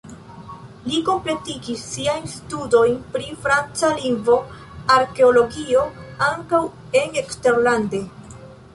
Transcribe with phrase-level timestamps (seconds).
[0.91, 4.41] Li kompletigis siajn studojn pri franca lingvo,
[4.97, 5.87] arkeologio
[6.33, 6.67] ankaŭ
[7.05, 8.07] en eksterlande.